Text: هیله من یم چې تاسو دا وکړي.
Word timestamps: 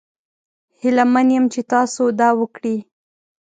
هیله 0.81 1.03
من 1.13 1.27
یم 1.35 1.45
چې 1.53 1.61
تاسو 1.73 2.03
دا 2.19 2.29
وکړي. 2.39 2.77